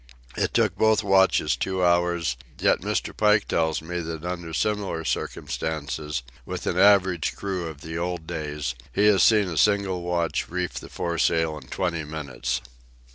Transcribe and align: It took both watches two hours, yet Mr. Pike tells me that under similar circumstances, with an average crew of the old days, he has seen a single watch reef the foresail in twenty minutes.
It 0.35 0.55
took 0.55 0.75
both 0.75 1.03
watches 1.03 1.55
two 1.55 1.85
hours, 1.85 2.35
yet 2.59 2.79
Mr. 2.81 3.15
Pike 3.15 3.47
tells 3.47 3.83
me 3.83 3.99
that 3.99 4.23
under 4.25 4.51
similar 4.51 5.05
circumstances, 5.05 6.23
with 6.43 6.65
an 6.65 6.75
average 6.79 7.35
crew 7.35 7.67
of 7.67 7.81
the 7.81 7.99
old 7.99 8.25
days, 8.25 8.73
he 8.91 9.05
has 9.05 9.21
seen 9.21 9.47
a 9.47 9.57
single 9.57 10.01
watch 10.01 10.49
reef 10.49 10.73
the 10.73 10.89
foresail 10.89 11.55
in 11.55 11.67
twenty 11.67 12.03
minutes. 12.03 12.61